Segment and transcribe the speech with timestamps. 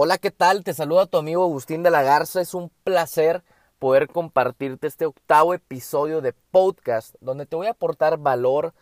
[0.00, 0.62] Hola, ¿qué tal?
[0.62, 2.40] Te saluda tu amigo Agustín de la Garza.
[2.40, 3.42] Es un placer
[3.80, 8.74] poder compartirte este octavo episodio de podcast donde te voy a aportar valor,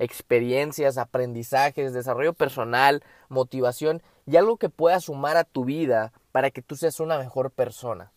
[0.00, 6.60] experiencias, aprendizajes, desarrollo personal, motivación y algo que pueda sumar a tu vida para que
[6.60, 8.10] tú seas una mejor persona.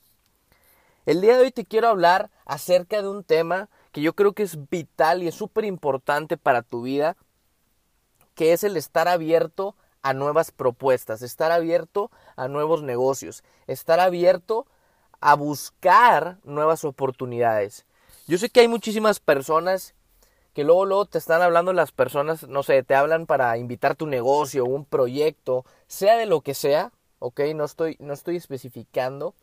[1.06, 4.42] El día de hoy te quiero hablar acerca de un tema que yo creo que
[4.42, 7.18] es vital y es súper importante para tu vida,
[8.34, 9.76] que es el estar abierto
[10.08, 14.66] a nuevas propuestas, estar abierto a nuevos negocios, estar abierto
[15.20, 17.86] a buscar nuevas oportunidades.
[18.26, 19.96] Yo sé que hay muchísimas personas
[20.54, 24.08] que luego, luego te están hablando las personas, no sé, te hablan para invitar tu
[24.08, 29.36] negocio, un proyecto, sea de lo que sea, ok, no estoy, no estoy especificando.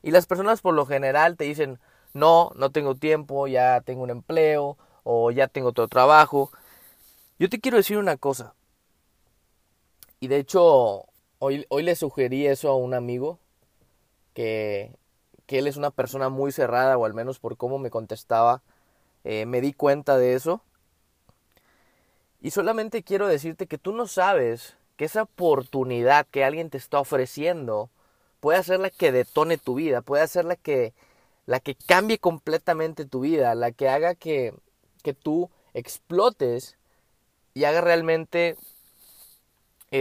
[0.00, 1.80] Y las personas por lo general te dicen,
[2.12, 6.52] no, no tengo tiempo, ya tengo un empleo o ya tengo otro trabajo.
[7.40, 8.54] Yo te quiero decir una cosa,
[10.24, 11.04] y de hecho,
[11.38, 13.38] hoy, hoy le sugerí eso a un amigo,
[14.32, 14.96] que,
[15.44, 18.62] que él es una persona muy cerrada, o al menos por cómo me contestaba,
[19.24, 20.62] eh, me di cuenta de eso.
[22.40, 27.00] Y solamente quiero decirte que tú no sabes que esa oportunidad que alguien te está
[27.00, 27.90] ofreciendo
[28.40, 30.94] puede ser la que detone tu vida, puede ser la que,
[31.44, 34.54] la que cambie completamente tu vida, la que haga que,
[35.02, 36.78] que tú explotes
[37.52, 38.56] y haga realmente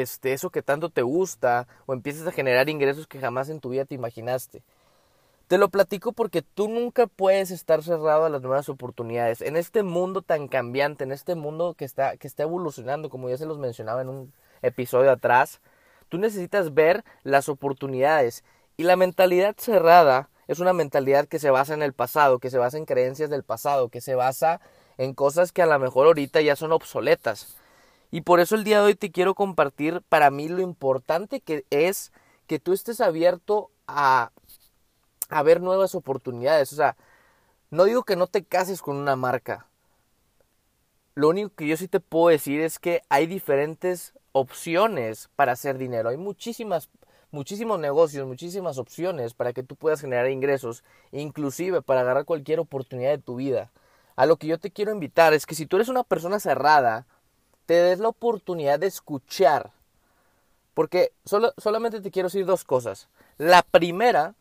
[0.01, 3.69] este, eso que tanto te gusta o empieces a generar ingresos que jamás en tu
[3.69, 4.63] vida te imaginaste.
[5.47, 9.41] Te lo platico porque tú nunca puedes estar cerrado a las nuevas oportunidades.
[9.41, 13.37] En este mundo tan cambiante, en este mundo que está, que está evolucionando, como ya
[13.37, 14.33] se los mencionaba en un
[14.63, 15.61] episodio atrás,
[16.09, 18.43] tú necesitas ver las oportunidades.
[18.77, 22.57] Y la mentalidad cerrada es una mentalidad que se basa en el pasado, que se
[22.57, 24.59] basa en creencias del pasado, que se basa
[24.97, 27.57] en cosas que a lo mejor ahorita ya son obsoletas.
[28.13, 31.65] Y por eso el día de hoy te quiero compartir para mí lo importante que
[31.71, 32.11] es
[32.45, 34.29] que tú estés abierto a,
[35.29, 36.71] a ver nuevas oportunidades.
[36.73, 36.95] O sea,
[37.71, 39.65] no digo que no te cases con una marca.
[41.15, 45.79] Lo único que yo sí te puedo decir es que hay diferentes opciones para hacer
[45.79, 46.09] dinero.
[46.09, 46.91] Hay muchísimas
[47.31, 53.09] muchísimos negocios, muchísimas opciones para que tú puedas generar ingresos, inclusive para agarrar cualquier oportunidad
[53.09, 53.71] de tu vida.
[54.15, 57.07] A lo que yo te quiero invitar es que si tú eres una persona cerrada,
[57.65, 59.71] te des la oportunidad de escuchar.
[60.73, 63.07] Porque solo, solamente te quiero decir dos cosas.
[63.37, 64.35] La primera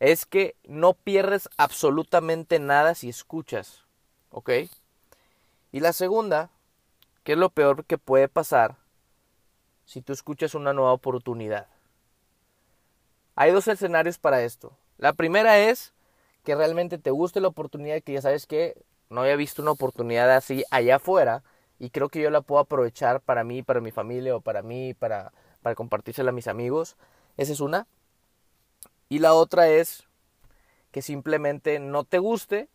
[0.00, 3.84] es que no pierdes absolutamente nada si escuchas.
[4.30, 4.50] ¿Ok?
[5.72, 6.50] Y la segunda,
[7.22, 8.76] que es lo peor que puede pasar
[9.84, 11.68] si tú escuchas una nueva oportunidad.
[13.36, 14.72] Hay dos escenarios para esto.
[14.98, 15.92] La primera es
[16.44, 20.30] que realmente te guste la oportunidad que ya sabes que no había visto una oportunidad
[20.30, 21.42] así allá afuera
[21.78, 24.94] y creo que yo la puedo aprovechar para mí, para mi familia o para mí,
[24.94, 25.32] para,
[25.62, 26.96] para compartírsela a mis amigos.
[27.36, 27.86] Esa es una.
[29.08, 30.04] Y la otra es
[30.90, 32.68] que simplemente no te guste,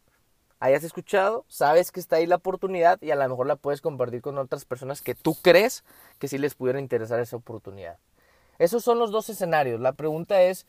[0.60, 4.22] hayas escuchado, sabes que está ahí la oportunidad y a lo mejor la puedes compartir
[4.22, 5.84] con otras personas que tú crees
[6.20, 7.98] que sí les pudiera interesar esa oportunidad.
[8.60, 9.82] Esos son los dos escenarios.
[9.82, 10.68] La pregunta es,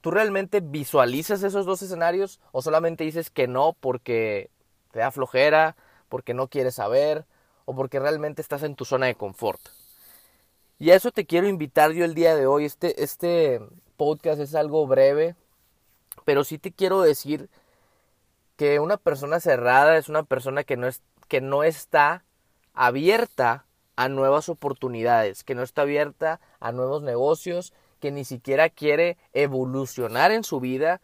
[0.00, 4.50] ¿tú realmente visualizas esos dos escenarios o solamente dices que no porque
[4.92, 5.76] te da flojera,
[6.08, 7.26] porque no quieres saber,
[7.64, 9.60] o porque realmente estás en tu zona de confort.
[10.78, 12.64] Y a eso te quiero invitar yo el día de hoy.
[12.64, 13.60] Este, este
[13.96, 15.36] podcast es algo breve,
[16.24, 17.48] pero sí te quiero decir
[18.56, 22.24] que una persona cerrada es una persona que no, es, que no está
[22.74, 23.64] abierta
[23.96, 30.32] a nuevas oportunidades, que no está abierta a nuevos negocios, que ni siquiera quiere evolucionar
[30.32, 31.00] en su vida,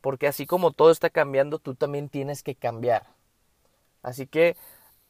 [0.00, 3.06] porque así como todo está cambiando, tú también tienes que cambiar.
[4.02, 4.56] Así que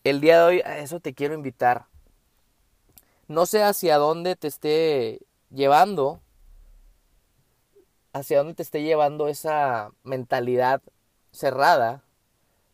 [0.05, 1.87] el día de hoy a eso te quiero invitar.
[3.29, 5.21] No sé hacia dónde te esté
[5.51, 6.21] llevando,
[8.13, 10.83] hacia dónde te esté llevando esa mentalidad
[11.31, 12.03] cerrada,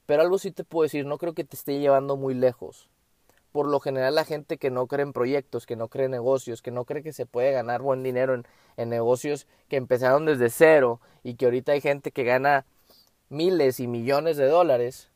[0.07, 2.89] pero algo sí te puedo decir, no creo que te esté llevando muy lejos.
[3.53, 6.63] Por lo general la gente que no cree en proyectos, que no cree en negocios,
[6.63, 8.47] que no cree que se puede ganar buen dinero en,
[8.77, 12.65] en negocios que empezaron desde cero y que ahorita hay gente que gana
[13.29, 15.11] miles y millones de dólares,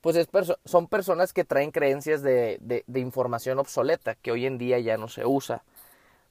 [0.00, 0.28] pues
[0.64, 5.08] son personas que traen creencias de, de, información obsoleta, que hoy en día ya no
[5.08, 5.64] se usa.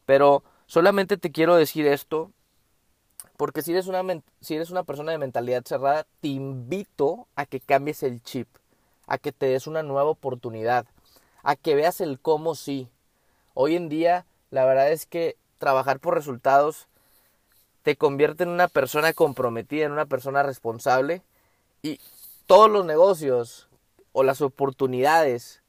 [0.05, 2.31] Pero solamente te quiero decir esto,
[3.35, 4.03] porque si eres, una,
[4.41, 8.47] si eres una persona de mentalidad cerrada, te invito a que cambies el chip,
[9.05, 10.85] a que te des una nueva oportunidad,
[11.43, 12.89] a que veas el cómo sí.
[13.53, 16.87] Hoy en día, la verdad es que trabajar por resultados
[17.83, 21.21] te convierte en una persona comprometida, en una persona responsable
[21.81, 22.01] y
[22.47, 23.69] todos los negocios
[24.13, 25.61] o las oportunidades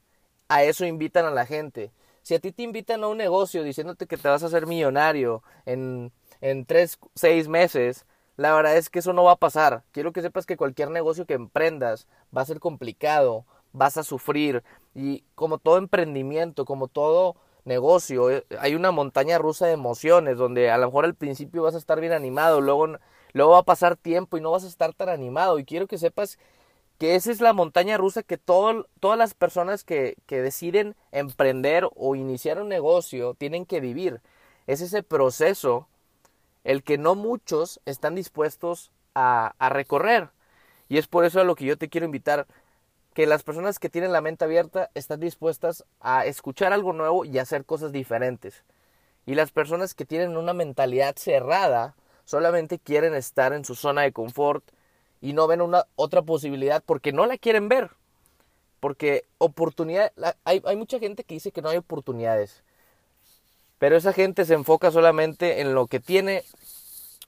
[0.49, 1.93] a eso invitan a la gente.
[2.23, 5.43] Si a ti te invitan a un negocio diciéndote que te vas a hacer millonario
[5.67, 9.83] en, en tres, seis meses, la verdad es que eso no va a pasar.
[9.93, 14.63] Quiero que sepas que cualquier negocio que emprendas va a ser complicado, vas a sufrir
[14.95, 20.71] y como todo emprendimiento, como todo negocio, eh, hay una montaña rusa de emociones donde
[20.71, 22.87] a lo mejor al principio vas a estar bien animado, luego,
[23.33, 25.99] luego va a pasar tiempo y no vas a estar tan animado y quiero que
[25.99, 26.39] sepas
[26.99, 32.17] que esa es la montaña rusa que todas las personas que, que deciden emprender o
[32.17, 34.21] iniciar un negocio tienen que vivir.
[34.67, 35.89] Es ese proceso
[36.65, 40.31] el que no muchos están dispuestos a, recorrer.
[40.89, 42.47] Y es por eso a lo que yo te quiero invitar,
[43.15, 47.39] que las personas que tienen la mente abierta están dispuestas a escuchar algo nuevo y
[47.39, 48.65] hacer cosas diferentes.
[49.27, 54.13] Y las personas que tienen una mentalidad cerrada solamente quieren estar en su zona de
[54.13, 54.65] confort
[55.21, 57.91] y no ven una otra posibilidad porque no la quieren ver.
[58.81, 60.13] Porque oportunidad,
[60.45, 62.63] hay, hay mucha gente que dice que no hay oportunidades.
[63.79, 66.45] Pero esa gente se enfoca solamente en lo que tiene,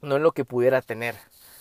[0.03, 1.17] no en lo que pudiera tener.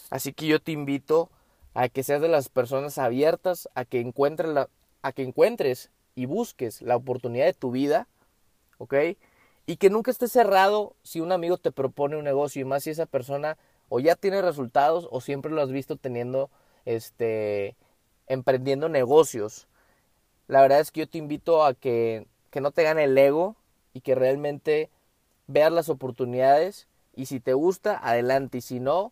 [0.09, 1.29] Así que yo te invito
[1.73, 4.69] a que seas de las personas abiertas, a que encuentres, la,
[5.01, 8.07] a que encuentres y busques la oportunidad de tu vida,
[8.79, 8.95] ¿ok?
[9.65, 12.89] Y que nunca estés cerrado si un amigo te propone un negocio y más si
[12.89, 13.57] esa persona
[13.89, 16.49] o ya tiene resultados o siempre lo has visto teniendo,
[16.85, 17.75] este,
[18.27, 19.67] emprendiendo negocios.
[20.47, 23.55] La verdad es que yo te invito a que, que no te gane el ego,
[23.93, 24.89] y que realmente
[25.47, 29.11] veas las oportunidades y si te gusta, adelante y si no,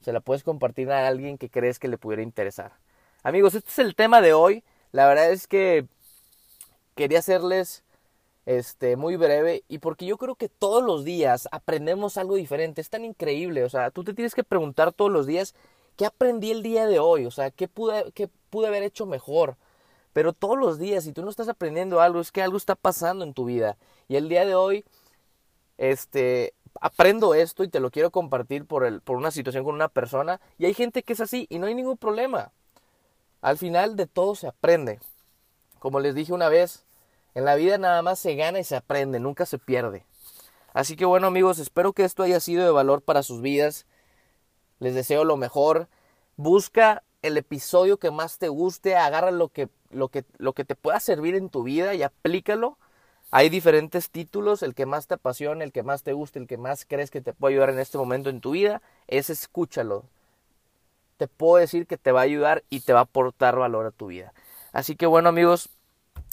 [0.00, 2.72] se la puedes compartir a alguien que crees que le pudiera interesar.
[3.22, 4.64] Amigos, este es el tema de hoy.
[4.92, 5.86] La verdad es que
[6.94, 7.84] quería hacerles
[8.48, 12.88] este muy breve y porque yo creo que todos los días aprendemos algo diferente, es
[12.88, 15.54] tan increíble, o sea, tú te tienes que preguntar todos los días
[15.96, 19.56] qué aprendí el día de hoy, o sea, qué pude qué pude haber hecho mejor.
[20.14, 23.24] Pero todos los días, si tú no estás aprendiendo algo, es que algo está pasando
[23.24, 23.76] en tu vida.
[24.08, 24.84] Y el día de hoy,
[25.76, 29.88] este, aprendo esto y te lo quiero compartir por, el, por una situación con una
[29.88, 30.40] persona.
[30.58, 32.52] Y hay gente que es así y no hay ningún problema.
[33.42, 34.98] Al final de todo se aprende.
[35.78, 36.84] Como les dije una vez,
[37.38, 40.04] en la vida nada más se gana y se aprende, nunca se pierde.
[40.72, 43.86] Así que bueno amigos, espero que esto haya sido de valor para sus vidas.
[44.80, 45.86] Les deseo lo mejor.
[46.36, 50.74] Busca el episodio que más te guste, agarra lo que, lo que, lo que te
[50.74, 52.76] pueda servir en tu vida y aplícalo.
[53.30, 56.56] Hay diferentes títulos, el que más te apasione, el que más te guste, el que
[56.56, 60.02] más crees que te puede ayudar en este momento en tu vida, es escúchalo.
[61.18, 63.92] Te puedo decir que te va a ayudar y te va a aportar valor a
[63.92, 64.32] tu vida.
[64.72, 65.70] Así que bueno amigos,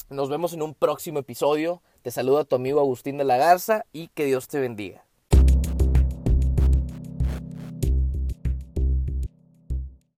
[0.09, 1.81] nos vemos en un próximo episodio.
[2.01, 5.05] Te saluda tu amigo Agustín de la Garza y que Dios te bendiga.